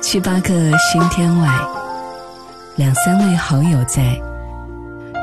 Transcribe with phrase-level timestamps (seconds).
[0.00, 0.48] 七八个
[0.78, 1.48] 星天外，
[2.76, 4.20] 两三位好友在，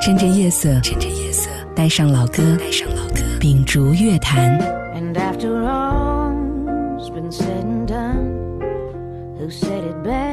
[0.02, 4.60] 趁着夜色，趁着夜色，带上老歌，带上老歌，秉烛乐坛。
[4.94, 8.60] And after all's been said and done,
[9.40, 10.33] who said it best?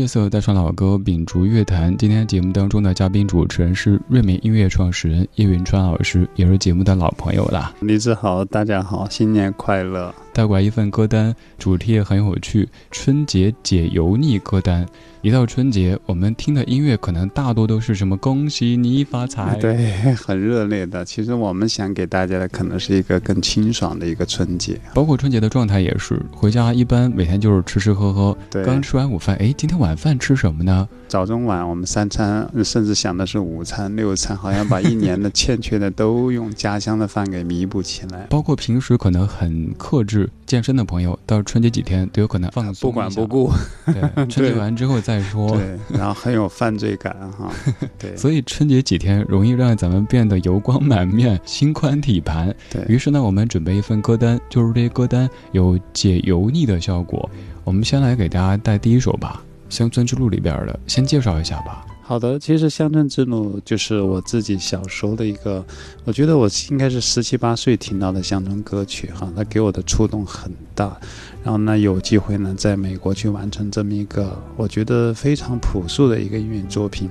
[0.00, 1.94] 夜色，带上老歌，秉烛乐坛。
[1.98, 7.70] 今天节目当中的嘉宾主持人是瑞美音乐创始人叶云川老师，也是节目的老朋友啦。
[7.80, 10.14] 李子豪，大家好，新年快乐！
[10.32, 14.86] 带过来一份歌单，主题也很有趣，春节解油腻歌单。
[15.22, 19.76] 一到春节，我们听的音乐可能大多都是什么“恭喜你发财”， 对，
[20.14, 21.04] 很热烈的。
[21.04, 28.36] 其实我们想给大家的可能是一个更清爽的一个春节，包括春节的状态也是，回家一般每天就是吃吃喝喝。
[28.50, 30.88] 对，刚吃完午饭，哎，今天晚饭吃什么呢？
[31.10, 38.28] 早中晚我们三餐，甚至想的是午餐六餐，好像把一年的欠缺的都用家乡的饭给弥补起来。
[38.30, 43.50] 包括平时可能很克制健身的朋友，到春节几天都有可能放松不管不顾。
[43.86, 45.50] 对，春节完之后再说。
[45.58, 47.50] 对，然后很有犯罪感哈。
[47.98, 52.54] 对，所以春节几天容易让咱们变得油光满面、心宽体盘。
[52.70, 57.28] 对于是呢，我们准备一份歌单，就是这些歌单有解油腻的效果。
[57.64, 59.42] 我们先来给大家带第一首吧。
[59.70, 61.86] 乡村之路里边的，先介绍一下吧。
[62.02, 65.64] 好的，其实乡村之路就是我自己小时候的一个，
[66.04, 70.98] 我觉得我应该是十七八岁听到的乡村歌曲哈，它给我的触动很大。
[71.44, 77.08] 然后呢，有机会呢，在美国去完成这么一个我觉得非常朴素的一个音乐作品。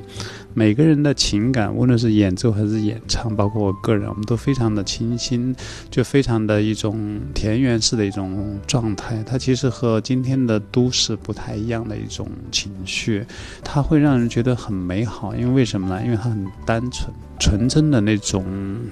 [0.54, 5.56] 每个人的情感，无论是演奏还是演唱，包括我个人，我们都非常的清新，
[5.90, 9.24] 就非常的一种田园式的一种状态。
[9.24, 13.26] 它其实和今天的都市不太一样的一种情绪，
[13.64, 15.36] 它会让人觉得很美好。
[15.36, 16.02] 因为为什么呢？
[16.04, 18.44] 因为它很单纯、纯真的那种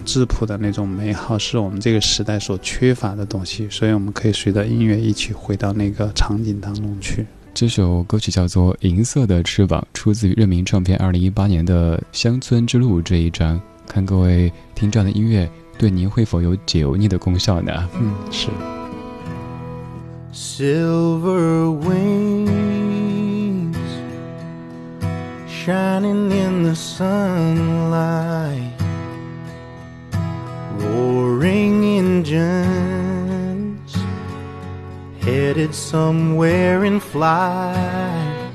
[0.05, 3.67] 质朴的那种美好，是我们这个时代所缺乏的东西。
[3.69, 7.25] 所以我们可以随着音乐一起回到那个场景当中去。
[7.59, 13.59] 这首歌曲叫做《银色的翅膀》，出自于任明唱片二零一八年的《乡村之路》这一张。
[13.87, 17.89] 看各位听这样的音乐，对您会否有解油腻的功效呢？
[17.99, 18.49] 嗯，是。
[20.31, 23.75] Silver wings
[25.49, 28.69] shining in the sunlight,
[30.77, 33.06] roaring engine.
[35.27, 38.49] Headed somewhere in flight.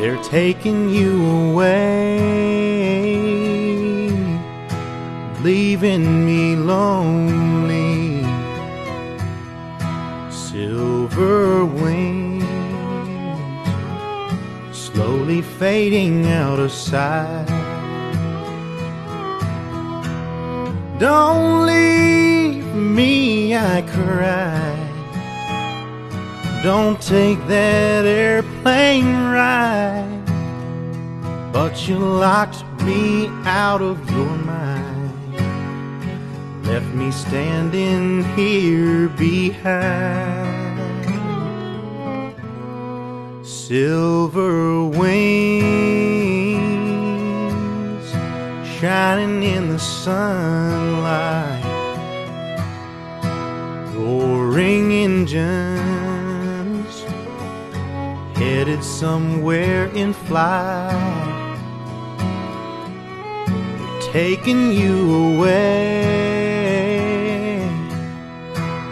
[0.00, 1.14] They're taking you
[1.46, 2.18] away,
[5.42, 8.24] leaving me lonely.
[10.28, 12.44] Silver wings
[14.72, 17.46] slowly fading out of sight.
[20.98, 24.88] Don't leave me, I cried.
[26.62, 30.22] Don't take that airplane ride.
[31.52, 35.36] But you locked me out of your mind.
[36.66, 40.46] Left me standing here behind.
[43.46, 45.18] Silver wings
[48.78, 51.67] shining in the sunlight
[54.58, 55.44] roaring engines
[58.34, 61.58] headed somewhere in flight,
[63.46, 66.08] They're taking you away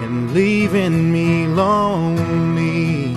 [0.02, 3.16] and leaving me lonely.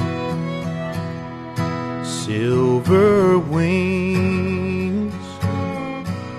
[2.03, 5.13] Silver wings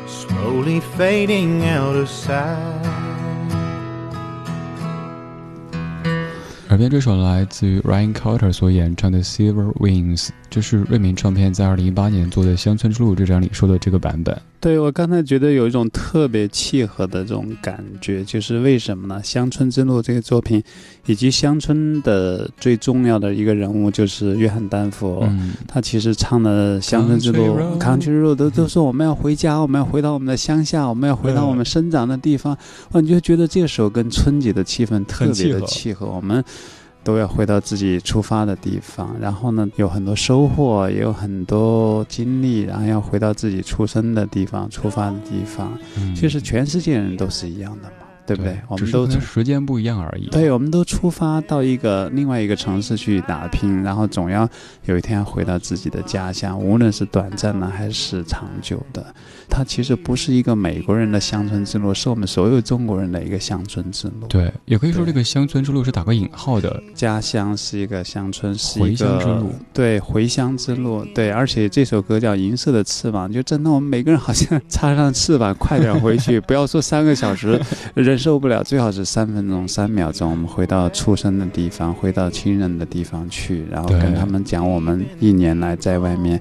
[0.07, 2.80] slowly fading out of sight.
[6.70, 14.37] 耳边这首来自于 Ryan Carter 所演唱的《Silver Wings》， 就是瑞明唱片在二零一八年做的《乡村之路》这张里说的这个版本。
[14.59, 19.19] 对我刚才觉得有一种特别契合的这种感觉，就是为什么呢？
[19.27, 20.63] 《乡村之路》这个作品，
[21.07, 25.27] 以及乡村的最重要的一个人物就是约翰丹佛，
[25.67, 32.55] 他其实唱的《乡村之路》《Country Road》都都说我们要回家，我们要回到我们的乡下，我们要回到我们生长的地方。
[32.91, 36.45] 哇，你就觉得这首跟春节的气氛特别的契合，我们。
[37.03, 45.73] 都要回到自己出发的地方，然后呢，有很多收获，也有很多经历，然后要回到自己出生的地方、出发的地方。
[46.15, 48.00] 其实全世界人都是一样的嘛。
[48.31, 48.57] 对不对？
[48.69, 50.29] 我们都时间不一样而已。
[50.29, 54.49] 对，我们都出发到一个另外一个城市去打拼，然后总要
[54.85, 59.05] 有一天要回到自己的家乡，无论是短暂的还是长久的。
[59.49, 64.29] 它其实不是一个美国人的乡村之路，是我们所有中国人的一个乡村之路。
[64.29, 66.81] 对，也可以说这个乡村之路是打个引号的。
[66.95, 69.53] 家乡是一个乡村，是一个回乡之路。
[69.73, 71.05] 对，回乡之路。
[71.07, 77.61] 对，而且这首歌叫《银色的翅膀》，就真的我们每个人好像 插上翅膀，快点回去，不要说三个小时，
[77.95, 86.41] 忍 受不了，最好是三分钟、三秒钟，我们回到出生的地方，回到亲人的地方去，然后跟他们讲我们一年来在外面。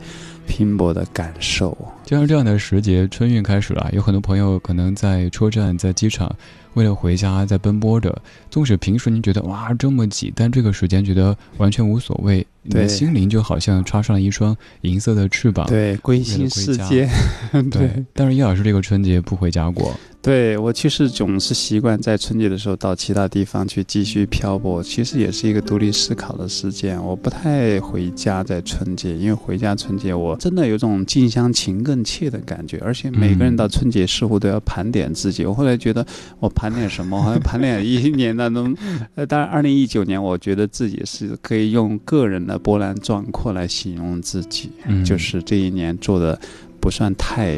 [0.50, 6.36] 拼搏的感受，就像这样的时节，春运开始了，有很多朋友可能在车站、在机场，
[6.74, 8.20] 为了回家在奔波着。
[8.50, 17.10] 纵使平时您觉得哇这么挤，但这个时间觉得完全无所谓，你的心灵就好像插上了一双银色的翅膀，对，归心似箭。
[17.72, 19.98] 对，但是叶老师这个春节不回家过。
[20.22, 27.02] 对我其实总是习惯在春节的时候到其他地方去继续漂泊，其实也是一个独立思考的时间。
[27.02, 32.78] 我不太回家在春节，因为回家春节我真的有种近乡情更怯的感觉。
[32.84, 35.46] 而且每个人到春节似乎都要盘点自己。
[35.46, 36.06] 我后来觉得
[36.42, 37.18] 我盘点什么？
[37.22, 38.76] 好 像盘点一年当中，
[39.16, 44.72] 呃，当然二零一九年，我觉得自己是可以用个人的波澜壮阔来形容自己，
[45.04, 46.40] 就是这一年做的
[46.80, 47.58] 不算太。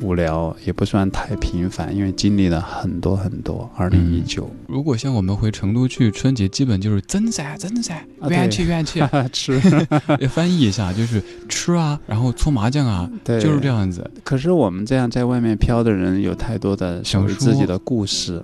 [0.00, 3.68] 无聊也不算太平凡，因为经历了很多很多。
[3.76, 9.02] 二零一九，如果像我们回成都去春节，基本就是增噻增噻，元气元气
[9.32, 9.58] 吃。
[10.30, 14.08] 翻译一下就是吃啊，然后搓麻将啊，就是这样子。
[14.22, 18.40] 可是我们这样在外面飘的人，有太多的属于自己的故事，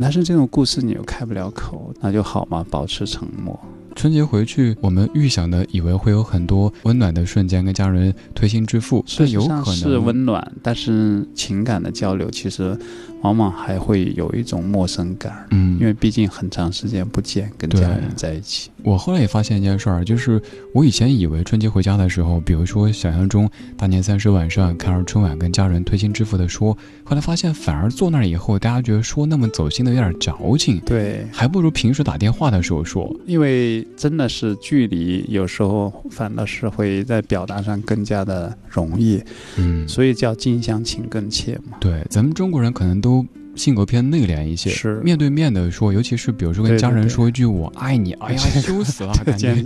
[0.00, 3.60] 但是这种故事你又开不了口，那就好嘛，保持沉默。
[3.94, 12.76] 春节回去，我们预想的以为会有很多温暖的瞬间，跟家人推心置腹，是有可能是温暖，但是情感的交流其实。
[13.24, 18.70] 往往还会有一种陌生感，嗯，因为毕竟很长时间不见，跟家人在一起。
[18.82, 20.40] 我后来也发现一件事儿，就是
[20.74, 39.18] 我以前以为春节回家的时候，比如说想象中大年三十晚上看着春晚，跟家人推心置腹的说，后来发现反而坐那儿以后，大家觉得说那么走心的有点矫情，对，还不如平时打电话的时候说，因为真的是距离，有时候反倒是会在表达上更加的容易，
[39.56, 41.78] 嗯，所以叫近乡情更怯嘛。
[41.80, 43.13] 对，咱们中国人可能都。
[43.54, 49.64] 性格偏内敛一些，是面对面的说，尤其是比如说跟家人说一句“我爱你”，哎呀，羞死了，感觉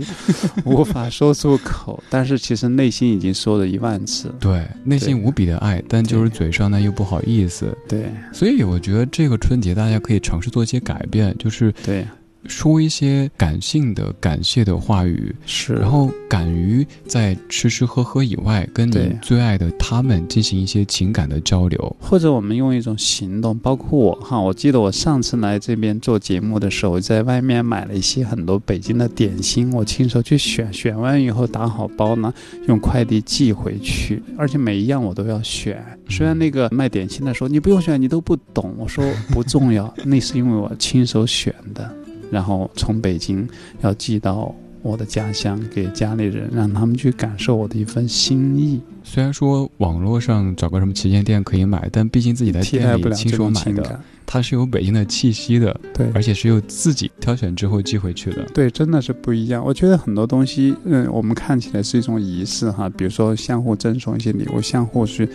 [0.65, 12.05] 无法说出口，但是其实内心已经说了一万次，对，内心无比的爱，但就是嘴上呢又不好意思，对，所以我觉得这个春节大家可以尝试做一些改变，就是对。
[12.45, 32.33] 说一些感性的、感谢的话语，是，然后敢于在吃吃喝喝以外，跟你最爱的他们进行一些情感的交流，或者我们用一种行动，包括我哈，我记得我上次来这边做节目的时候，在外面买了一些很多北京的点心，我亲手去选，选完以后打好包呢，
[32.67, 35.83] 用快递寄回去，而且每一样我都要选。
[36.07, 41.95] 虽然那个卖点心的说你不用选，你都不懂，我说不重要，那是因为我亲手选的。
[42.31, 43.47] 然后从北京
[43.81, 48.79] 要寄到我的家乡，给家里人，让他们去感受我的一份心意。
[49.11, 53.99] 虽然说网络上找个什么旗舰店可以买，但毕竟自己在店里亲手买的。
[54.23, 59.65] 它是有北京的气息的，对，而且是由自己挑选之后寄回去的，对，真的是不一样。
[59.65, 65.27] 我觉得很多东西，嗯，我们看起来是一种仪式哈，比如说相互赠送一些礼物，相互去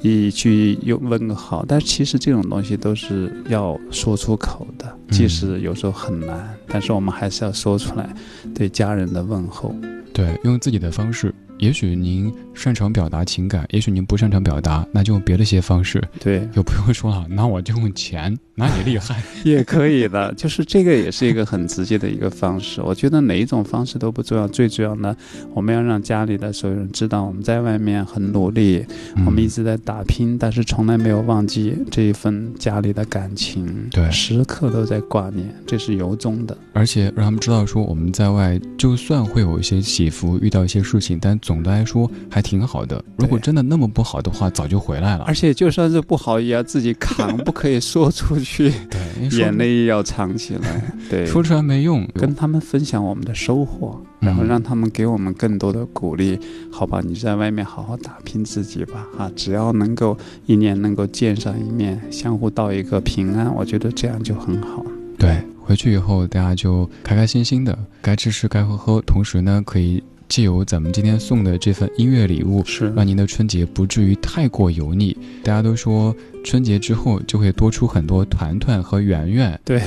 [0.00, 8.08] 以去用问个好，但其实这种东西都是要说出口的，即使有时候很难，但是我们还是要说出来，
[8.54, 9.74] 对家人的问候，
[10.14, 11.34] 对，用自己的方式。
[11.58, 16.02] 也许您擅长表达情感，也许您不擅长表达，那就用别的些方式。
[16.20, 20.32] 对，有朋友说了，那我就用钱，那你厉害 也可以的。
[20.34, 22.80] 就是这个也是一个很直接的一个方式。
[22.80, 25.16] 我觉得哪一种方式都不重要，最重要呢，
[25.52, 28.84] 我们要让家里的所有人知道我们在外面很努力，
[29.26, 36.56] 我们一直在打拼，但是从来没有忘记这一份家里的感情，对，时刻都在挂念，这是由衷的。
[36.72, 41.36] 而且让他们知道说，我们在外就算会有一些起伏，遇到一些事情，但。
[41.48, 43.02] 总的来说还挺好的。
[43.16, 45.24] 如果真的那么不好的话，早就回来了。
[45.24, 48.70] 而且就算是不好，也要自己扛，不可以说出去。
[48.92, 50.82] 对，眼泪要藏起来。
[51.08, 52.06] 对，说出来没用。
[52.12, 56.38] 跟他们分享我们的收获，然后让他们给我们更多的鼓励。
[56.70, 59.06] 好吧，你在外面好好打拼自己吧。
[59.16, 60.14] 啊，只要能够
[60.44, 64.84] 一年能够见上一面，相互道一个平安，我觉得这样就很好。
[65.16, 70.02] 对，回去以后大家就开开心心的，该吃吃，该喝喝，同时呢可以。
[70.28, 75.16] 借由咱们今天送的这份音乐礼物，是让您的春节不至于太过油腻。
[75.42, 79.82] 大家都说春节之后就会多出很多团团和圆圆，对，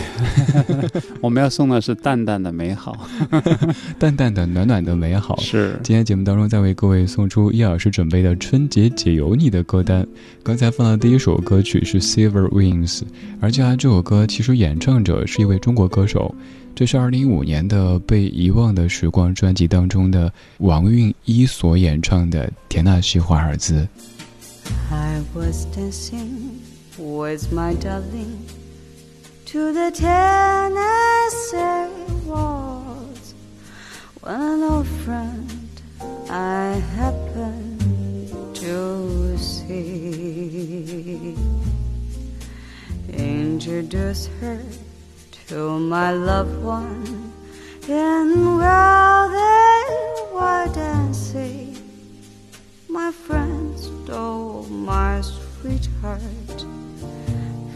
[1.22, 3.08] 我们要送的是淡淡的美好，
[4.00, 5.40] 淡淡的暖暖的美好。
[5.40, 10.06] 是今天节目当中再为各位送出叶老师准备的春节解油腻的歌单。
[10.44, 13.00] 刚才放的第一首歌曲是《Silver Wings》，
[13.40, 16.34] 而接下来这首歌其实演唱者是一位中国歌手。
[16.82, 23.88] 这是二零一五年的《被遗忘的时光》专辑当中的王韵一所演唱的《田纳西华尔兹》。
[24.90, 26.58] I was dancing
[26.98, 28.48] with my darling
[29.52, 31.60] to the Tennessee
[32.26, 33.36] waltz
[34.22, 35.46] when an old friend
[36.32, 41.36] I happened to see
[43.14, 44.58] introduce her.
[45.52, 47.34] To my loved one,
[47.90, 49.84] and while they
[50.34, 51.76] were dancing,
[52.88, 56.66] my friend stole my sweetheart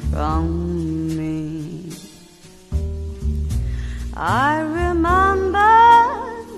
[0.09, 1.91] from me.
[4.15, 5.75] I remember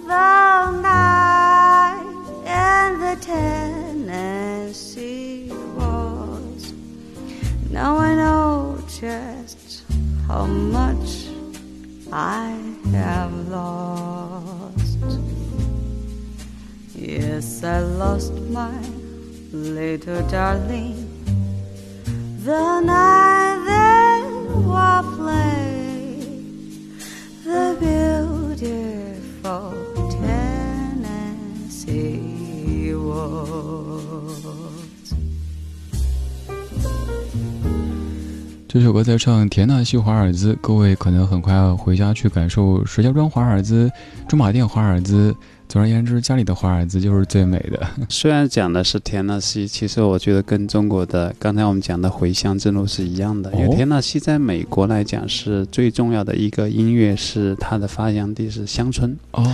[0.06, 2.06] the night
[2.46, 4.72] and the Tennessee
[5.76, 6.74] walls.
[7.72, 9.67] Now I know just
[10.28, 11.28] how much
[12.12, 12.58] I
[12.92, 15.00] have lost.
[16.96, 18.78] Yes, I lost my
[19.52, 21.08] little darling
[22.44, 24.22] the night they
[24.72, 26.98] were playing
[27.44, 28.87] the beautiful
[38.70, 43.90] 这首歌在唱田纳西华尔兹，各位可能很快要回家去感受石家庄华尔兹、
[44.28, 45.34] 驻马店华尔兹。
[45.70, 47.86] 总而言之，家里的华尔兹就是最美的。
[48.08, 53.52] 虽然讲的是田纳西，其实我觉得跟中国的刚才我们讲的回乡之路是一样的。
[53.54, 59.46] 因为田纳西在美国来讲是最重要的一个音乐，是它的发祥地是乡村哦，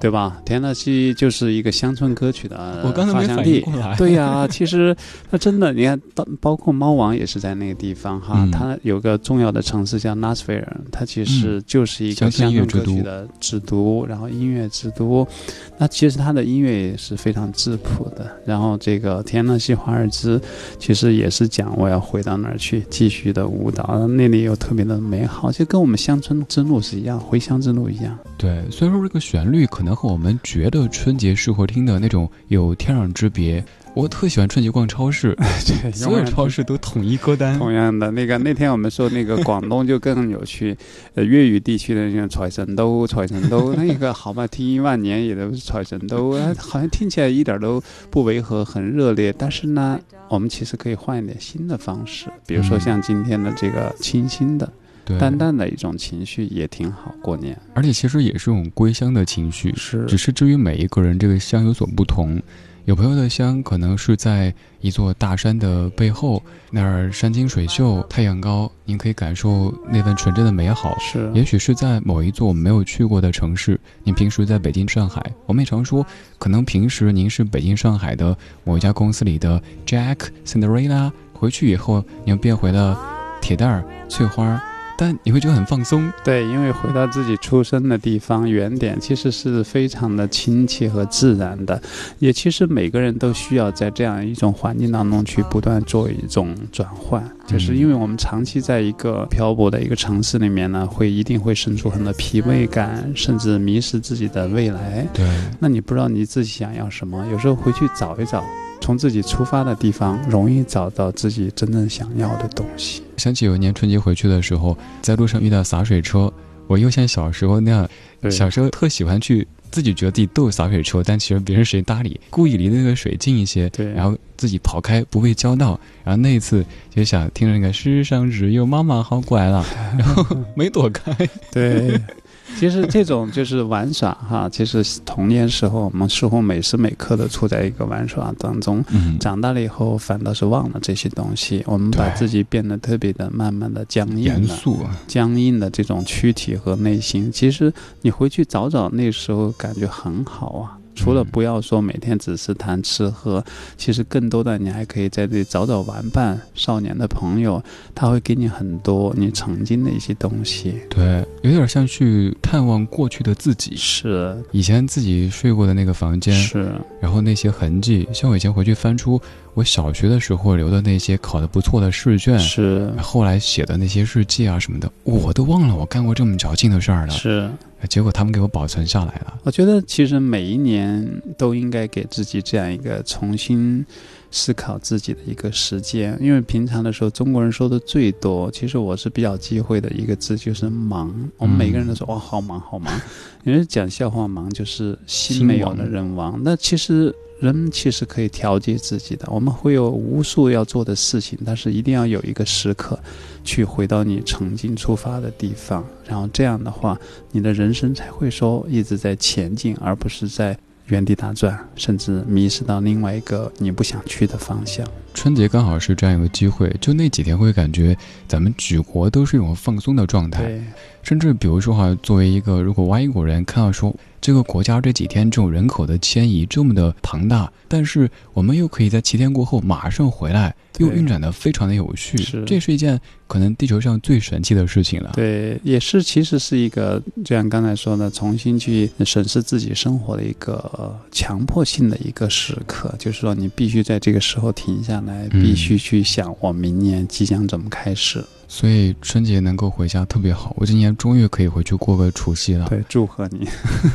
[0.00, 0.40] 对吧？
[0.46, 3.62] 田纳西就是一个乡村歌曲的发祥地。
[3.98, 4.96] 对呀，其实
[5.30, 6.00] 它真的，你看，
[6.40, 8.48] 包括猫王也是在那个地方哈。
[8.50, 15.28] 它有个重要的城市叫纳斯维尔，它其实就是一个乡村歌曲的之都，然后音乐之都。
[15.78, 18.30] 那其实他的音乐也是非常质朴的。
[18.44, 20.40] 然后这个田纳西华尔兹，
[20.78, 28.18] 其实也是讲我要回到那儿去继续的舞蹈，那里又特别的美好，就跟我们乡村之路是一样，回乡之路一样。
[28.36, 33.64] 对，所以说这个旋律可能和我们觉得春节适合听的那种有天壤之别。
[33.92, 35.36] 我特喜欢春节逛超市，
[35.92, 37.58] 所有超市都统一歌单。
[37.58, 40.76] 同样的，那个那天我们说那个广东就更有趣，
[41.14, 49.34] 呃，粤语地区的那个财神都财神都那个好吧，听一万年也都是财神都，好像听起来一点都不违和，很热烈。
[49.36, 54.72] 但是呢，我们其实可以换一点新的方式，比如说像今天的这个清新的、
[55.18, 57.12] 淡淡的一种情绪也挺好。
[57.20, 62.40] 过年，而且其实也是一种归乡的情绪，是，只是至于每一个人这个乡有所不同。
[62.86, 70.96] 有朋友的乡可能是在一座大山的背后，那儿山清水秀，太阳高，您可以感受那份纯真的美好。
[70.98, 76.04] 是，也许是在某一座我们没有去过的城市，您平时在北京、上海，我们也常说，
[76.38, 82.98] 可能平时您是北京、上海的某一家公司里的 Jack、Cinderella，回去以后您变回了
[83.40, 84.60] 铁蛋儿、翠花。
[85.00, 91.80] 但你会觉得很放松，对，因为回到自己出生的地方原点，其实是非常的亲切和自然的。
[92.18, 105.08] 也其实每个人都需要在这样一种环境当中去不断做一种转换，就是因为我们长期在一个漂泊的一个城市里面呢，会一定会生出很多疲惫感，甚至迷失自己的未来。
[105.14, 105.26] 对，
[105.58, 108.44] 那你不知道你自己想要什么，有时候回去找一找。
[108.80, 113.02] 从自己出发的地方，容易找到自己真正想要的东西。
[113.16, 116.32] 想起有一年春节回去的时候，在路上遇到洒水车，
[116.66, 117.88] 我又像小时候那样，
[118.30, 125.78] 小时候特喜欢去，自己觉得自己都有洒水车，但其实别人谁搭理，故意离那个水近一些，对，然后自己跑开，不被浇到。
[126.02, 129.64] 然后那一次就想听着那个世上只有妈妈好乖了，
[129.98, 131.14] 然后没躲开，
[131.52, 132.00] 对。
[132.58, 147.30] 其实这种就是玩耍哈， 其实童年时候我们似乎每时每刻都处在一个玩耍当中，嗯长大了以后反倒是忘了这些东西，我们把自己变得特别的慢慢的僵硬、严肃、僵硬的这种躯体和内心。
[147.32, 150.76] 其实你回去找找那时候感觉很好啊。
[151.00, 153.42] 除了不要说每天只是谈吃喝，
[153.78, 157.62] 其实更多的你还可以在这里找找玩伴、少年的朋友，
[157.94, 160.74] 他会给你很多你曾经的一些东西。
[160.90, 164.36] 对，有点像去探望过去的自己，是。
[164.52, 169.18] 以前自己睡过的那个房间，是，然后那些痕迹，像我以前回去翻出
[169.60, 177.12] 我小学的时候留的那些考得不错的试卷，是后来写的那些日记啊什么的，我都忘了我干过这么矫情的事儿了。
[177.12, 177.50] 是。
[177.88, 179.38] 结果他们给我保存下来了。
[179.42, 183.84] 我觉得其实每一年都应该给自己这样一个重新
[184.30, 191.14] 思考自己的一个时间，因为平常的时候中国人说的最多，其实我是比较忌讳的一个字就是忙。
[191.36, 192.98] 我们每个人都说哇好忙好忙，
[193.44, 196.40] 有人讲笑话忙就是心没有了人亡。
[196.42, 197.14] 那其实。
[197.40, 202.98] 人其实可以调节自己的，我们会有无数要做的事情，但是一定要有一个时刻，
[203.42, 206.98] 去回到你曾经出发的地方，然后这样的话，
[207.32, 210.56] 你的人生才会说一直在前进，而不是在。
[210.86, 214.84] 原地打转，甚至迷失到另外一个你不想去的方向。
[215.14, 220.60] 春节刚好是这样一个机会，就那几天会感觉咱们举国都是一种放松的状态。
[221.02, 230.54] 甚至比如说哈，作为一个如果外国人看到说这个国家这几天这种人口的迁移这么的庞大，但是我们又可以在七天过后马上回来。
[230.78, 235.10] 又运转的非常的有序，是这是一件可能地球上最神奇的事情了。
[235.12, 248.24] 对，也是其实是一个，就像刚才说的，重新去审视自己生活的一个强迫性的一个时刻，就是说你必须在这个时候停下来，必须去想我明年即将怎么开始。
[248.52, 252.68] 所以春节能够回家特别好，我今年终于可以回去过个除夕了。
[252.68, 253.48] 对，祝贺你！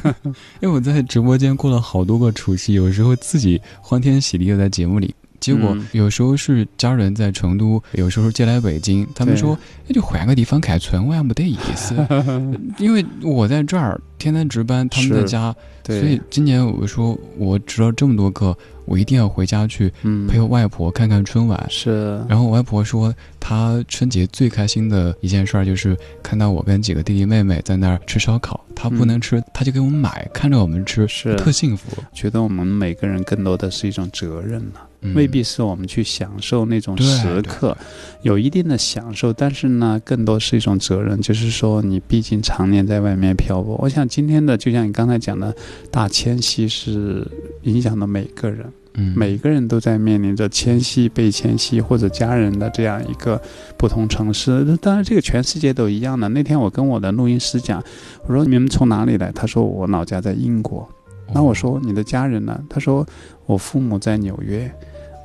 [0.64, 5.14] 因为我在直播间过了好多个除夕，有时候自己欢天喜地的在节目里。
[5.42, 11.94] 结果有时候是家人在成都，有时候借来北京，他们说那就换个地方开春，我也没得意思，
[12.80, 15.54] 因为我在这儿天天值班，他们在家，
[15.86, 19.92] 所以今年我说我值了这么多个，我一定要回家去
[20.28, 21.66] 陪我外婆看看春晚。
[21.70, 31.92] 是，然后我外婆说，她春节最开心的一件事儿就是看到我跟几个弟弟妹妹在那儿吃烧烤，她不能吃，她就给我们买，看着我们吃，是特幸福。
[32.14, 34.80] 觉得我们每个人更多的是一种责任呢。
[35.14, 37.78] 未必是我们去享受那种时刻，
[38.22, 41.20] 有一定的享受，但是呢，更多是一种责任。
[41.22, 43.76] 就是说，你毕竟常年在外面漂泊。
[43.82, 45.54] 我想今天的，就像你刚才讲的，
[45.92, 47.28] 大迁徙是
[47.64, 48.66] 影响了每个人，
[48.96, 53.42] 嗯，每个人都在面临着迁徙、被迁徙或者家人的这样一个
[53.78, 54.64] 不同城市。
[54.82, 56.28] 当然，这个全世界都一样的。
[56.30, 57.84] 那天我跟我的录音师讲，
[58.26, 59.32] 我说你们从哪里来？
[59.32, 60.88] 他说我老家在英国。
[61.34, 62.60] 那我说你的家人呢？
[62.70, 63.06] 他说
[63.46, 64.72] 我父母在纽约。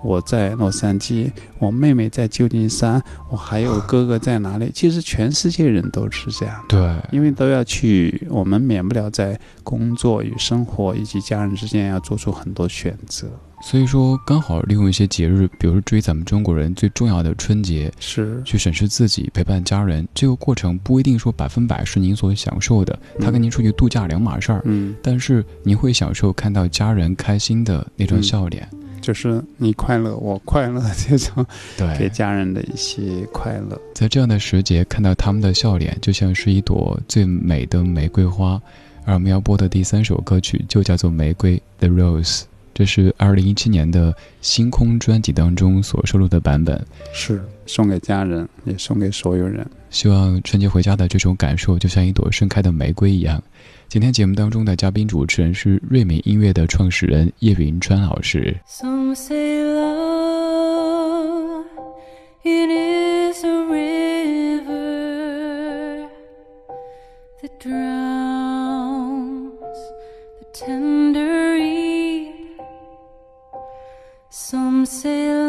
[0.02, 4.70] 我在洛杉矶，我妹妹在旧金山，我还有哥哥在哪里？
[4.74, 13.26] 其实全世界人都是这样，对，因为都要去，我们免不了在工作与生活以及家人之间要做出很多选择。
[13.62, 20.08] 所以说，刚好利用一些节日，比如追咱们中国人最重要的春节，是去审视自己，陪伴家人。
[20.14, 28.66] 这个过程不一定说百分百是您所享受的，他跟您出去度假两码事儿，嗯，但是您会享受看到家人开心的那种笑脸。
[29.00, 31.44] 就是你快乐，我快乐，这种
[31.76, 31.98] 对。
[31.98, 38.60] 给家人的一些快乐，在这样的时节看到他们的笑脸，就像是一朵最美的玫瑰花。
[39.06, 42.42] 而我们要播的第三首歌曲就叫做《玫瑰》（The Rose），
[42.74, 49.64] 这是二零一七年的星空专辑当中所收录的版本，是送给家人，也送给所有人。
[49.90, 53.40] 希望春节回家的这种感受，就像一朵盛开的玫瑰一样。
[53.86, 58.56] 今天节目当中的嘉宾主持人是瑞美音乐的创始人叶云川老师。
[74.52, 75.39] only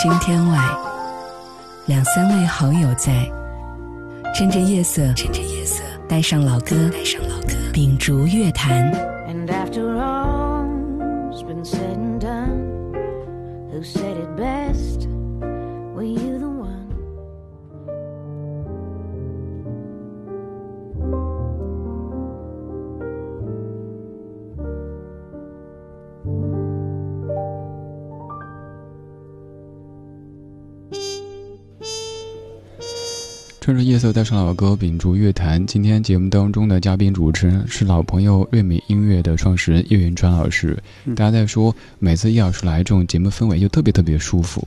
[0.00, 0.56] 星天外，
[1.86, 3.28] 两三位好友在，
[4.32, 9.17] 趁着夜色，趁着夜色，带上老歌，带上老歌，秉烛月坛。
[33.98, 35.66] 夜色，带上老歌，秉烛乐坛。
[35.66, 40.80] 今天节目当中的嘉宾主持人是老朋友瑞米音乐的创始人叶云川老师。
[41.16, 44.62] 大家在说，每次叶老师来，这种节目氛围就特别特别舒服。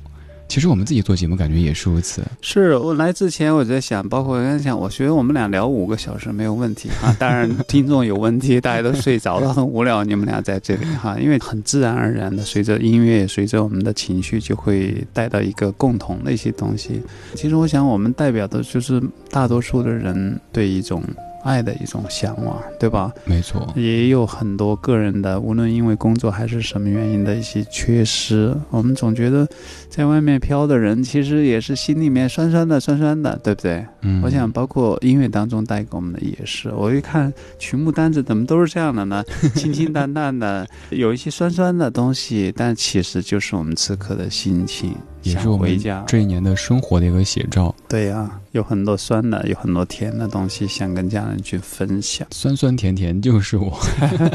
[0.52, 2.22] 其实我们自己做节目，感觉也是如此。
[2.42, 7.16] 是我来之前我在想，包括我在想，我觉得我们俩聊五个小时没有问题啊。
[7.18, 17.02] 当然听众有问题，大家都睡着了， 很无聊，你们俩在这里哈，因为很自然而然的，随着音乐，随着我们的情绪，就会带到一个共同的一些东西。
[17.34, 21.02] 其实我想，我们代表的就是大多数的人对一种。
[21.44, 23.12] 爱的一种向往，对吧？
[23.26, 28.56] 没错，也有很多个人的，无论因为工作还是什么原因的一些缺失。
[28.70, 29.48] 我们总觉得，
[29.90, 33.86] 在外面飘的人，其实也是心里面酸酸的、酸酸的，对不对？
[34.02, 36.70] 嗯，我想，包括音乐当中带给我们的也是。
[36.72, 39.24] 我一看曲目单子，怎么都是这样的呢？
[39.56, 44.96] 清清淡淡的，有一些酸酸的东西，但其实就是我们此刻的心情。
[45.24, 47.74] 也是我们这一年的生活的一个写照。
[47.88, 52.28] 对呀，有很多酸的，有很多甜的东西，想跟家人去分享。
[52.32, 53.78] 酸酸甜甜就是我。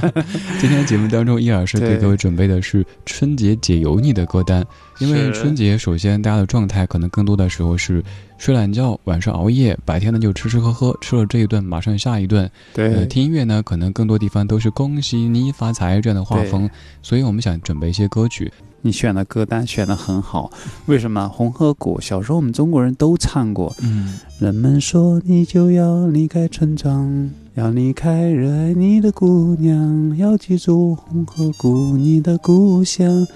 [0.61, 4.65] 今天节目当中，叶老师给各位准备的是春节解油腻的歌单。
[4.99, 8.03] 因为春节，首先大家的状态可能更多的时候是
[8.39, 12.51] 睡懒觉，晚上熬夜，白天呢就吃吃喝喝，吃了这一顿马上下一顿。
[12.73, 16.71] 对，听音乐呢，可能更多地方都是恭喜你发财这样的画风，
[17.03, 18.51] 所以我们想准备一些歌曲。
[18.87, 20.49] 你选的歌单选的很好，
[20.87, 21.25] 为什么？
[21.29, 23.75] 《红河谷》小时候我们中国人都唱过。
[23.83, 33.27] 嗯，人们说你就要离开村庄，要离开热爱你的姑娘，要记住红河谷，你的故乡。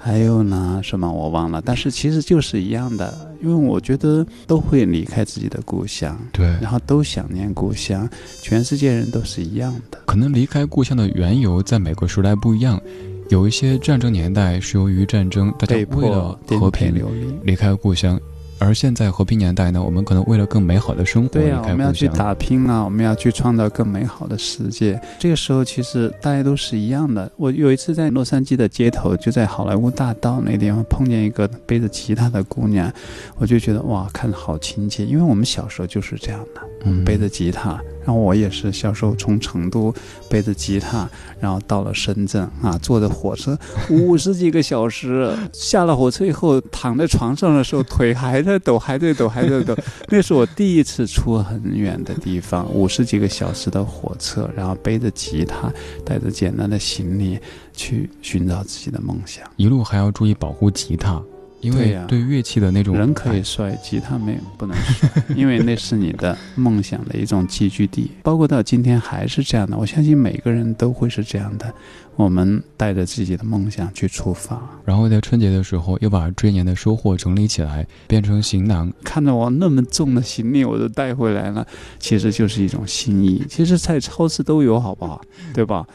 [0.00, 8.08] 还有呢，什么我忘了，但是其实就是一样的，因为我觉得都会离开自己的故乡，对，然后都想念故乡，
[8.40, 9.98] 全世界人都是一样的。
[10.04, 12.80] 可能离开故乡的缘由在每个时代不一样。
[13.28, 16.94] 有一些战争年代是由于战争，大家为了和平
[17.42, 18.18] 离开故乡。
[18.60, 25.00] 而现在和平年代呢，我们可能为了更美好的生活，对呀，我们要去打拼啊，我们要去创造更美好的世界。
[25.16, 27.30] 这个时候，其实大家都是一样的。
[27.36, 32.92] 我有一次在洛杉矶的街头，就在好莱坞大道那地方碰见一个背着吉他的姑娘，
[33.36, 37.80] 我就觉得哇，看着好亲切，因为我们小时候就是这样的，嗯，背着吉他。
[38.08, 39.94] 然后我也是小时候从成都
[40.30, 41.06] 背着吉他，
[41.38, 43.54] 然后到了深圳啊，坐着火车
[43.90, 49.76] 五十几个小时，下了火车以后躺在床上的时候腿还在抖，还在抖，还在抖。
[50.08, 55.70] 那是我第一次出很远的地方，五十几个小时的火车，然后背着吉他，
[56.02, 57.38] 带着简单的行李
[57.74, 61.22] 去寻找自己的梦想，一路还要注意保护吉他。
[61.60, 68.10] 因为对乐器的那种人可以摔，吉他没不能摔， 因为那是你的梦想的一种寄居地。
[68.22, 71.72] 包括到今天还是这样的，我相信每个人都会是这样的。
[72.16, 78.92] 我们带着自己的梦想去出发，然后在春节的时候又把这一年的收获整理起来，变成行囊。
[79.04, 81.64] 看着我那么重的行李我都带回来了，
[82.00, 83.44] 其实就是一种心意。
[83.48, 85.20] 其实，在超市都有，好不好？
[85.54, 85.86] 对吧？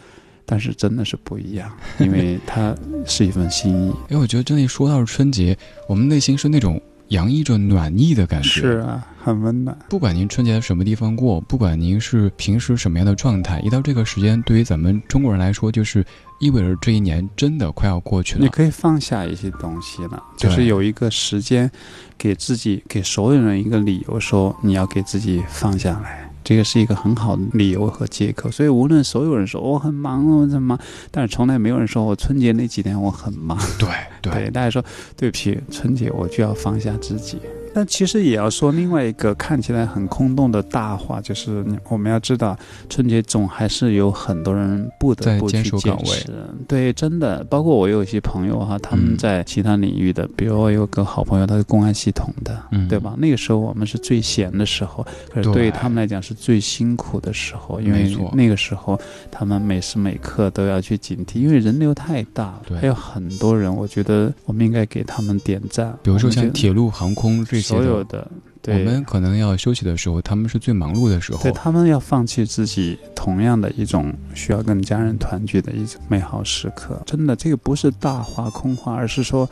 [0.46, 2.76] 但是真的是不一样，因为它
[3.06, 3.88] 是一份心意。
[4.10, 8.50] 因 为我觉得，真的说到春节，我们内心是那种洋溢着暖意的感觉。
[8.50, 9.78] 是啊，很温暖。
[9.90, 16.04] 不管您春节在什么地方过，不管您是平时什么样的状态，一到这个时间，对于咱们中国人来说，就是
[16.40, 18.42] 意味着这一年真的快要过去了。
[18.42, 21.70] 你可以放下一些东西了，就是有一个时间，
[22.18, 26.30] 给自己，给所有人一个理由，说你要给自己放下来。
[26.44, 30.78] 这个是一个很好的理由和借口，所以无论所有人说我很忙，我怎么，
[31.10, 33.58] 但是从来没有人说我春节那几天我很忙。
[33.80, 33.88] 对
[34.22, 34.84] 对，大家说
[35.16, 37.40] 对不起，春节我就要放下自己。
[37.74, 42.56] 但其实也要说另外一个看起来很空洞的大话，就是我们要知道，
[42.88, 46.32] 春节总还是有很多人不得不去坚持。
[46.68, 53.16] 对，真的，包括我有一些朋友哈，他们在其他领域的，比如我有个好朋友，他是公安系统的，对吧？
[53.18, 59.00] 那个时候我们是最闲的时候，可是对于他们来讲是最辛苦的时候，因为那个时候
[59.32, 65.98] 他们每时每刻都要去警惕，因为人流太大，还有很多人，我觉得我们应该给他们点赞。
[66.04, 67.63] 比如说像铁路、航空这。
[67.64, 68.30] 所有的
[68.62, 71.52] 对我们可能要休息的时候，他们是最忙碌的时候对。
[71.52, 77.02] 他们要放弃自己同样的一种需要跟家人团聚的一种美好时刻。
[77.06, 79.50] 真的，这个不是大话空话，而是说，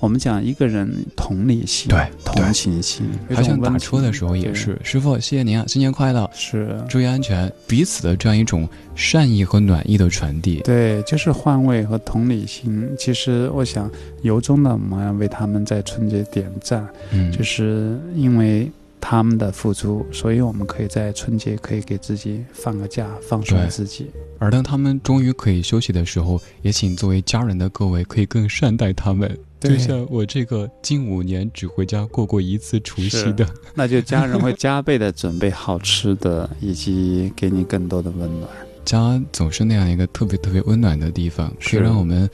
[0.00, 6.82] 我们讲一个人同理心、对同情心，好像打车的时候也是，师傅，谢谢您啊，新年快乐，是。
[6.88, 10.60] 注意安全，彼此的这样一种善意和暖意的传递。
[10.64, 12.88] 对，就是换位和同理心。
[12.98, 13.90] 其实我想，
[14.22, 24.10] 由衷的我们要为他们在春节点赞，嗯，就是因为他们的付出，所以我们可以在春节可以给自己放个假，放松自己。
[24.38, 29.38] 而当他们终于可以休息的时候，也请作为家人的各位可以更善待他们。
[29.60, 38.48] 就像我这个近五年只回家过过一次除夕的，那就家人会加倍的准备好吃的，以及给你更多的温暖。
[38.86, 42.28] 家总是那样一个特别特别温暖的地方，可以是让我们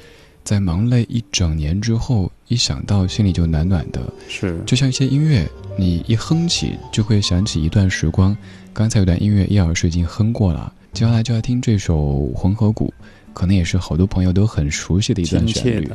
[0.44, 4.00] 在忙累一整年之后，一想到心里就暖暖的。
[4.28, 5.44] 是，就像一些音乐，
[5.78, 8.36] 你一哼起就会想起一段时光。
[8.72, 11.96] 刚才有段音乐，叶老师已经哼过了，接下来就要听这首
[12.34, 12.92] 《黄河谷》，
[13.34, 15.90] 可能也是好多朋友都很熟悉的一段旋律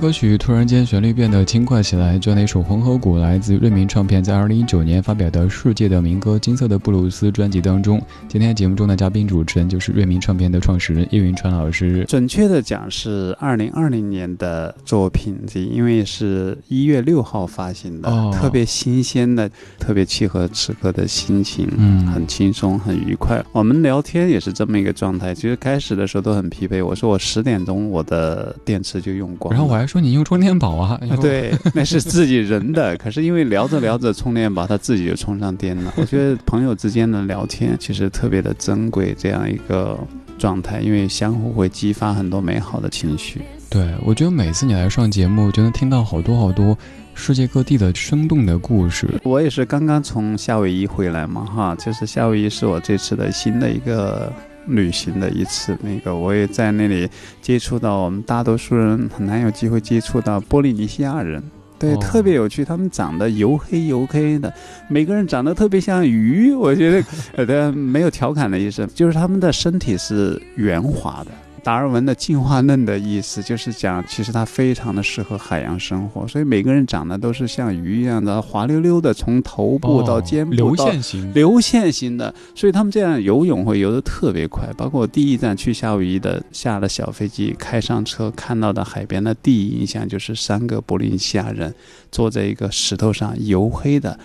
[0.00, 8.00] 歌曲突然间旋律变得轻快起来，这样的一首《红河谷》来自瑞明唱片在二零一九年发表的《世界的民歌：金色的布鲁斯》专辑当中。
[8.26, 12.02] 今天节目中的嘉宾主持人就是瑞明唱片的创始人叶云川老师。
[12.08, 23.44] 准确的讲是二零二零年的作品，因为是一月六号发行的，哦特别新鲜的，特别契合此刻的心情，嗯很轻松，很愉快。
[23.52, 32.96] 我们聊天也是这么一个状态，其实开始的时候都很疲惫，我说我十点钟我的电池就用光了，然后我还说你用充电宝啊，啊，对，那是自己人的。
[32.96, 35.92] 可是因为聊着聊着充电宝，它自己就充上电了。
[35.96, 39.98] 我觉得朋友之间的聊天其实特别的珍贵，这样一个
[40.38, 43.42] 状态，因为相互会激发很多美好的情绪。
[43.68, 46.78] 对，我觉得每次你来上节目，就能听到好多好多
[47.14, 49.08] 世界各地的生动的故事。
[49.24, 54.32] 我也是刚刚从夏威夷回来嘛，哈，就是夏威夷是我这次的新的一个
[54.66, 57.08] 旅行的一次，那个我也在那里
[57.40, 61.42] 接触到我们大多数人很难有机会接触到波利尼西亚人。
[61.78, 64.52] 对，哦特别有趣，他们长得油黑油黑的，
[64.88, 66.52] 每个人长得特别像鱼。
[66.52, 67.04] 我觉得，
[67.36, 71.30] 呃，的没有调侃的意思，就是他们的身体是圆滑的。
[71.62, 84.68] 达尔文的进化论的意思就是讲，其实它非常的适合海洋生活，所以每个人长得都是像鱼一样的滑溜溜的，从头部到肩部哦流线型，流线型的，所以他们这样游泳会游得特别快。
[84.76, 91.74] 包括我第一站去夏威夷的，下了小飞机，开上车看到的海边的第一印象就是三个波利尼西亚人
[92.10, 94.18] 坐在一个石头上，黝黑的。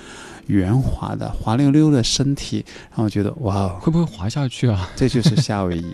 [0.47, 2.63] 圆滑的、滑溜溜的身体，
[2.95, 4.87] 让我觉得哇哦，会不会滑下去啊？
[4.95, 5.85] 这就是夏威夷，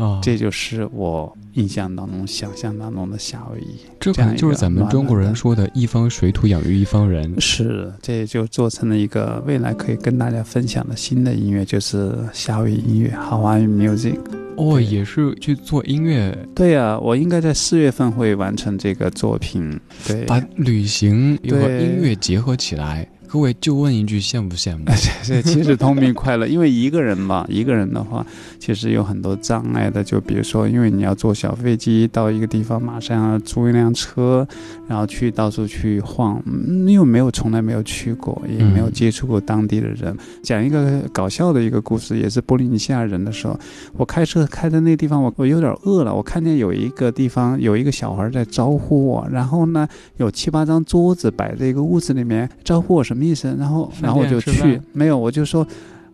[0.00, 3.76] 啊，这就是我印象当中、想象当中的夏威夷。
[4.00, 14.18] 这可能就是咱们中国人说的“一方水土养育一方人是，这也就做成了一个未来可以跟大家分享的新的音乐，就是夏威夷音乐 Hawaii Music。”。
[14.56, 19.80] 哦，也是去做音乐，对呀、我应该在四月份会完成这个作品。
[20.06, 24.84] 对，把旅行和音乐结合起来，各位就问一句，羡不羡慕？
[25.24, 28.26] 对，其实通病快乐，因为一个人嘛， 一个人的话，
[28.58, 30.02] 其实有很多障碍的。
[30.02, 34.44] 就比如说，因为你要坐小飞机到一个地方，马上要租一辆车，
[34.88, 36.42] 然后去到处去晃，
[36.88, 40.12] 因为没有从来没有去过，也没有接触过当地的人。
[40.42, 43.56] 讲一个搞笑的一个故事，也是波利尼西亚人的时候，
[43.96, 53.54] 我开车开在那个地方，我我有点饿了，我看见有一个地方 有一个小孩在招呼我，然后呢，有七八张桌子摆在一个屋子里面，招呼我什么意思？
[53.58, 55.66] 然后，然后我就去，没有，我就说，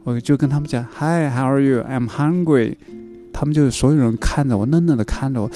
[0.04, 2.76] 我就跟他们讲，Hi，How are you？I'm hungry。
[3.32, 5.50] 他们就所有人看着我，愣愣的看着我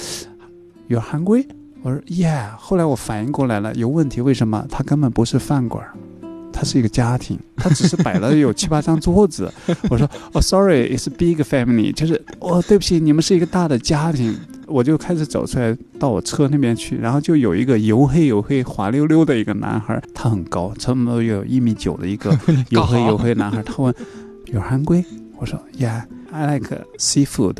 [0.87, 1.47] ，You're hungry？
[1.81, 2.55] 我说 Yeah。
[2.57, 4.65] 后来我反应过来了，有问题，为什么？
[4.69, 5.83] 他根本不是饭馆，
[6.51, 9.51] 他是一个家庭，他只是摆了有 七八张桌子。
[9.89, 14.37] 我说哦，Sorry，it's big family，就是哦，对不起，你们是一个大的家庭。
[14.67, 22.31] 我就开始走出来到我车那边去，然后就有一个黝黑黝黑、滑溜溜的一个男孩，他很高，差不多有一米九的一个
[22.71, 23.61] 黝黑黝黑男孩。
[23.63, 23.93] 他问
[24.45, 25.03] ：“You're hungry？”
[25.37, 27.57] 我说：“Yeah，I like seafood。”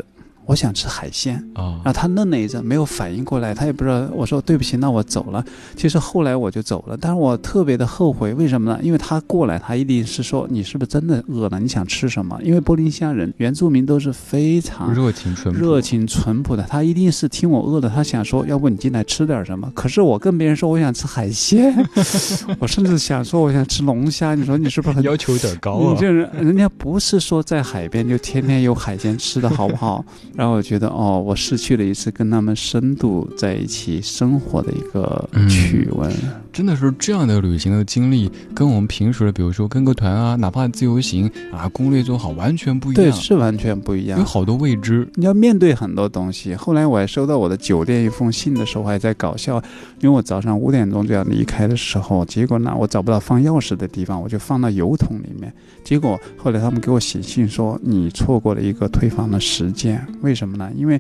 [0.51, 4.05] 我想吃海鲜啊，然后他愣了一阵，没有反应过来，他也不知道。
[4.13, 5.41] 我说对不起，那我走了。
[5.77, 8.77] 其实后来我就走了，但是我特别的后悔，为什么呢？
[8.83, 11.57] 因为他过来，他一定是说你是不是真的饿了？
[11.57, 12.37] 你想吃什么？
[12.43, 19.71] 因为波利西亚人原住民都是非常热情淳热情淳朴的，他一定是听我饿了，他想说，要不你进来吃点什么？
[19.73, 21.73] 可是我跟别人说我想吃海鲜，
[22.59, 25.95] 我甚至想说我想吃龙虾，你说你是不是很要求有点高啊？
[25.97, 30.03] 就是人家不是说在海边就天天有海鲜吃的好不好？
[30.41, 36.11] 然后我觉得，哦，我失去了一次跟他们深度在一起生活的一个趣味。
[36.51, 43.03] 真的是这样的旅行的经历，跟我们平时的，比如说跟个团啊，哪怕自由行啊，攻略做好，完全不一样。
[43.03, 45.07] 对，是完全不一样，有好多未知。
[45.13, 46.55] 你要面对很多东西。
[46.55, 49.61] 后来我还收到我的酒店一封信的时候，还在搞笑，
[49.99, 55.53] 因为我早上五点钟就要离开的时候，结果呢，我找不到放钥匙的地方，我就放到油桶里面。
[55.83, 60.05] 结果后来他们给我写信说，你错过了一个退房的时间。
[60.21, 60.71] 为什么呢？
[60.75, 60.99] 因为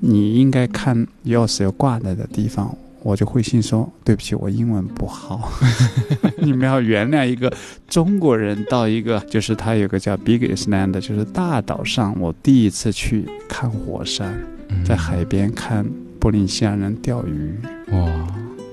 [0.00, 2.74] 你应该看钥匙要挂在的地方。
[3.02, 5.50] 我就会信说：“对不起，我英文不好，
[6.36, 7.50] 你们要原谅一个
[7.88, 14.38] 中国人到一个就是他有个叫 Big Island，就是大岛上，我第一次去看火山，
[14.84, 15.86] 在海边看
[16.18, 17.54] 波利西亚人钓鱼，
[17.90, 18.26] 哇，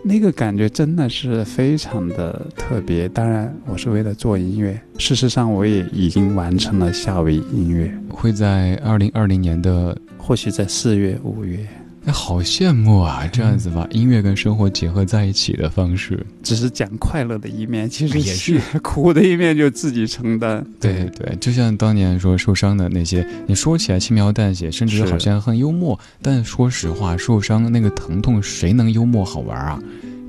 [0.08, 3.10] 那个感觉真的是非常的特别。
[3.10, 11.60] 当然，我是为了做音乐，事实上我也已经完成了夏威夷音乐，会在二零二零年的，或许在四月、五月。”
[12.08, 13.28] 哎，好羡慕啊！
[13.28, 20.66] 这样子把音乐跟生活结合在一起的方式，只是讲快乐的一面，其实也是苦的一面，就自己承担。
[20.80, 29.78] 对对，就像当年说受伤的那些，你说起来轻描淡写，甚至好像很幽默，但说实话，受伤那个疼痛，谁能幽默好玩啊？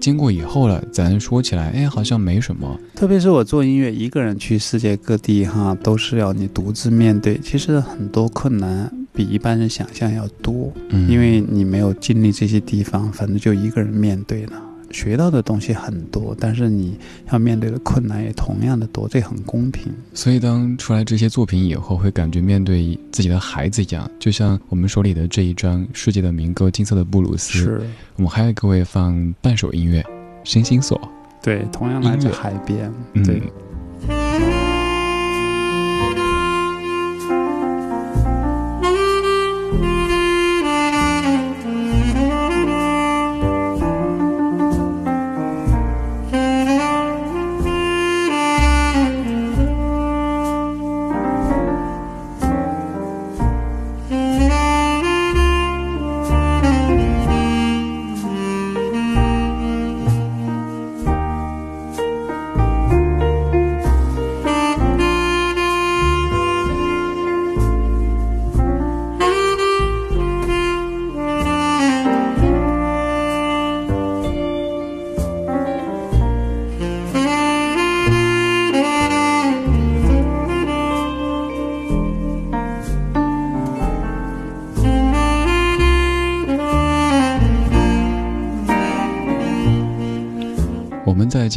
[0.01, 2.77] 经过以后了，咱说起来，哎，好像没什么。
[2.97, 8.93] 特别是我做音乐，一个人去世界各地，哈，都是要你独自面对，其实很多困难。
[9.13, 10.73] 比一般人想象要多，
[11.09, 14.53] 因为你没有经历这些地方，反正就一个人面对了，
[14.91, 16.97] 学到的东西很多，但是你
[17.33, 19.93] 要面对的困难也同样的多，这很公平。
[20.15, 27.81] 所以当出来这些作品以后，会感觉面对自己的孩子一样，就像我们手里的这一张世界的民歌《金色的布鲁斯》，是。
[28.17, 30.01] 我们还要各位放半首音乐
[30.45, 30.99] 《星星锁》，
[31.43, 32.93] 对，同样来自海边，
[33.25, 33.43] 对。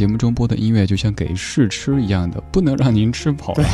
[0.02, 3.64] 节目中播的音乐就像给试吃一样的，不能让您吃饱了。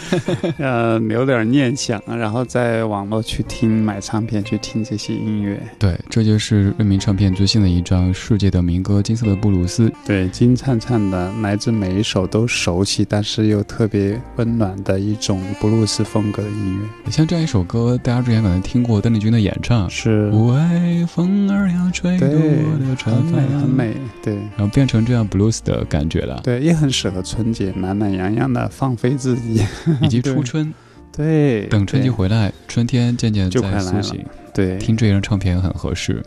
[0.60, 5.58] 呃，留点念想，然后在网络去听、买唱片去听这些音乐。
[5.78, 9.88] 对，这就是瑞明唱片最新的一张《世界的民歌：金色的布鲁斯》。
[10.04, 17.10] 对，金灿灿的，来自每一首都熟悉，但是又特别温暖的一种布鲁斯风格的音乐。
[17.10, 23.96] 像这样一首歌，大家之前可能听过邓丽君的演唱，是为风儿要吹多的很美，很美。
[24.22, 25.22] 对，然后变成这样。
[25.22, 26.40] blues 的感觉了。
[26.42, 29.64] 对，也很适合春节，懒懒洋洋的放飞自己，
[30.02, 30.72] 以及初春。
[31.14, 34.24] 对，等春节回来，春天渐渐在苏醒。
[34.54, 36.22] 对，听这张唱片很合适。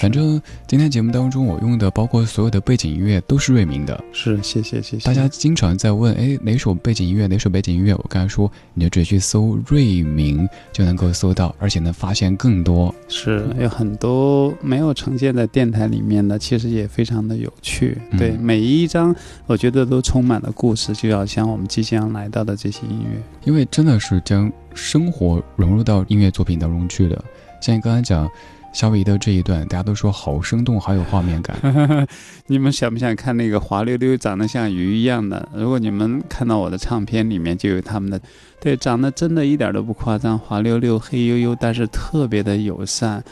[0.00, 4.02] 反正今天节目当中，我用的包括所有的背景音乐都是瑞明的。
[4.12, 5.06] 是，谢谢谢谢。
[5.06, 7.26] 大家经常在问，哎，哪首背景音乐？
[7.26, 7.94] 哪首背景音乐？
[7.94, 12.92] 我刚才说，你就直接去搜瑞明就能够搜到，而且能发现更多。
[13.08, 17.96] 是有很多没有呈现在电台里面的，其实也非常的有趣。
[18.18, 19.14] 对，每一张
[19.46, 27.24] 我觉得都充满了故事，就要像我们即将来到的这些音乐，因为真的是将生活融入到音乐作品当中去的。
[27.60, 28.28] 像你刚才讲。
[28.74, 31.56] 夏威夷的这一段，大家都说好生动，好有画面感。
[32.48, 35.48] 你们想不想看那个滑溜溜、长得像鱼一样的？
[35.54, 38.20] 如果你们看到我的唱片里面就有他们的，
[38.60, 43.22] 对，长得真的一点都不夸张，滑溜溜、黑黝黝，但是特别的友善。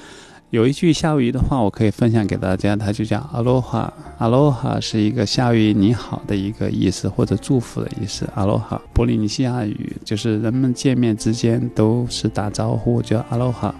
[0.50, 3.92] 有一句夏威夷的话，我可以分享给大家，它就叫阿罗哈。
[4.18, 8.28] 阿罗哈是一个夏威夷你好的一个意思，或者祝福的意思。
[8.36, 13.74] 阿罗哈，波利尼西亚语就是人们见面之间都是打招呼，叫阿罗哈。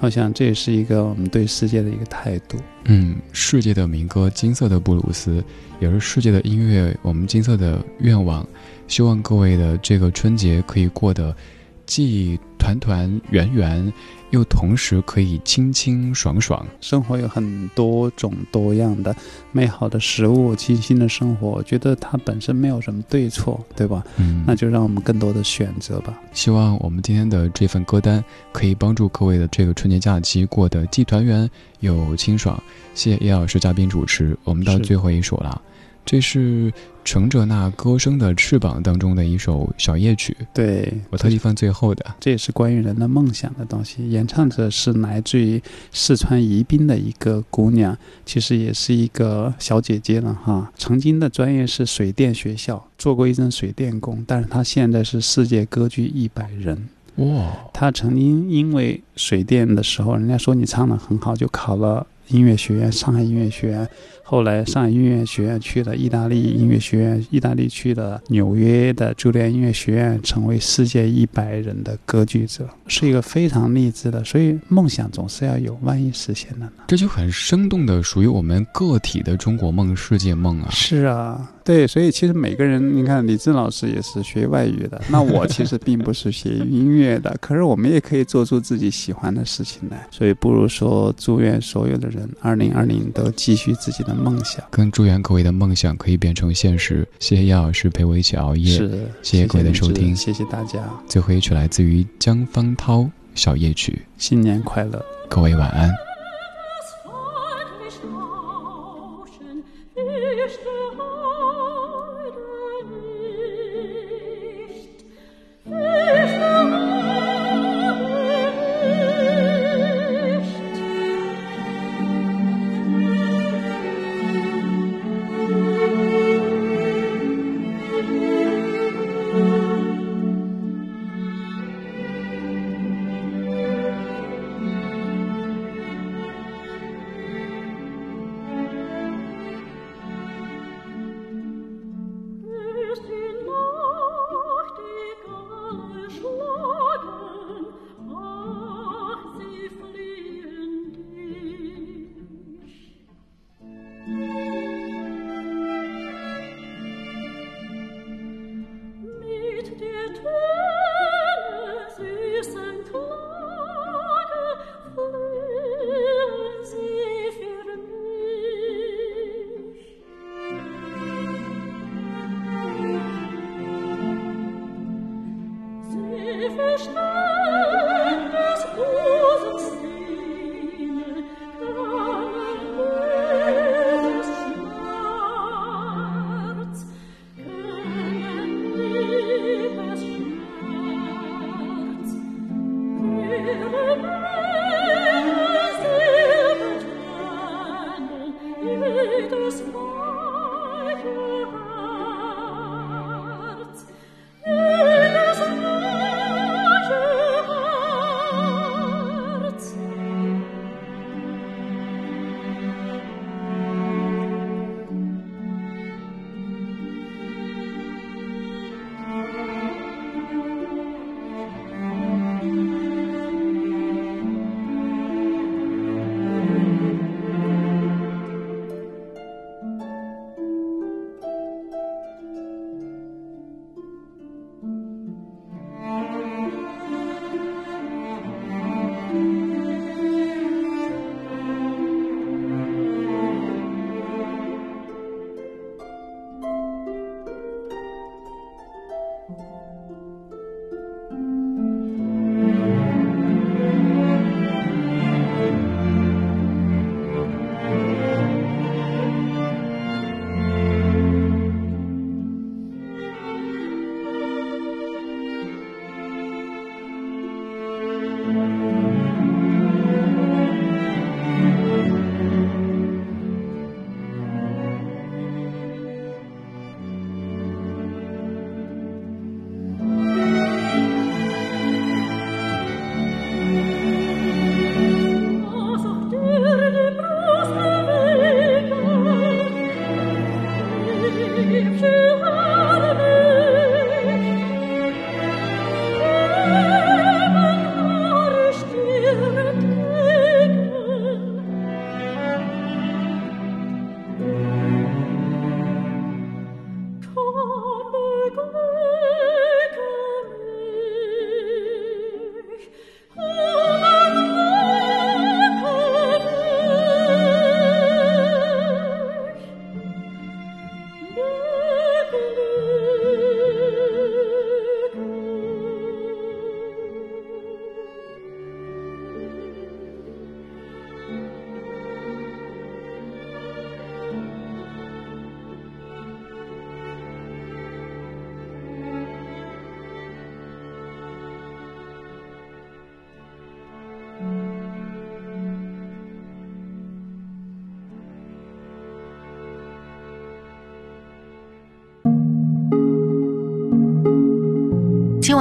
[0.00, 2.58] 我想这也是一个我们对世界的一个态度。
[2.86, 5.40] 嗯，世界的民歌《金色的布鲁斯》，
[5.78, 6.96] 也是世界的音乐。
[7.02, 8.46] 我们金色的愿望，
[8.88, 11.36] 希望各位的这个春节可以过得
[11.84, 13.92] 既团团圆圆。
[14.30, 19.14] 又同时可以清清爽爽，生活有很多种多样的
[19.52, 24.04] 美好的食物，清新的生活，我觉得它本身没有什么对错，对吧？
[24.16, 26.18] 嗯，那就让我们更多的选择吧。
[26.32, 31.48] 希望我们今天的这份歌单可以帮助各位的这个春节假期过得既团圆
[31.80, 32.60] 又清爽。
[32.94, 35.60] 谢谢叶老师嘉宾主持，我们到最后一首了。
[36.04, 36.72] 这是
[37.04, 42.04] 乘着那歌声的翅膀当中的一首小夜曲，对我特地放最后的。
[42.18, 44.10] 这也是关于人的梦想的东西。
[44.10, 47.96] 演唱者是来自于四川宜宾的一个姑娘，
[48.26, 50.72] 其实也是一个小姐姐了哈。
[50.76, 56.88] 曾经的专业是水电学校，做过一阵水电工，但是她现在是世界歌剧一百人。
[57.16, 57.52] 哇！
[57.72, 63.88] 她曾经因为水电的时候，人家说你唱的很好，就考了音乐学院，上海音乐学院。
[64.30, 74.22] 后来上音乐学院去了意大利音乐学院，意大利去了纽约的茱莉安音乐学院，成为世界一百人的歌剧者，是一个非常励志的。
[74.22, 76.72] 所以梦想总是要有，万一实现了呢？
[76.86, 80.68] 这就很生动的属于我们个体的中国梦、世界梦啊！
[80.70, 90.06] 是啊，对，所以其实每个人，你看李志老师也是学外语的， 那我其实并不是学音乐的，可是我们也可以做出自己喜欢的事情来。
[90.12, 94.19] 所以不如说，祝愿所有的人，二零二零都继续自己的。
[94.20, 97.06] 梦想，更祝愿各位的梦想可以变成现实。
[97.18, 100.78] 谢谢叶老师陪我一起熬夜，是，谢谢各位的收听，谢谢大家。
[101.08, 102.98] 最后一曲来自于江方涛
[103.34, 106.09] 《小夜曲》，新年快乐，各位晚安。